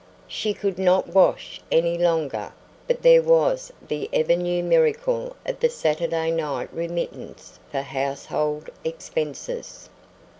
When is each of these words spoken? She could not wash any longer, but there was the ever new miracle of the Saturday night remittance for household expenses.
She 0.27 0.55
could 0.55 0.79
not 0.79 1.13
wash 1.13 1.61
any 1.71 1.95
longer, 1.95 2.53
but 2.87 3.03
there 3.03 3.21
was 3.21 3.71
the 3.87 4.09
ever 4.11 4.35
new 4.35 4.63
miracle 4.63 5.35
of 5.45 5.59
the 5.59 5.69
Saturday 5.69 6.31
night 6.31 6.69
remittance 6.73 7.59
for 7.71 7.81
household 7.81 8.71
expenses. 8.83 9.91